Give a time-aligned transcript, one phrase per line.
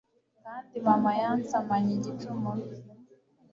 [0.43, 2.63] kandi mama yansamanye igicumuro